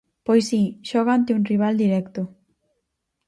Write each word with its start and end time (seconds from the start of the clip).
Pois 0.25 0.43
si, 0.49 0.61
xoga 0.89 1.11
ante 1.15 1.35
un 1.37 1.43
rival 1.51 1.73
directo. 1.83 2.21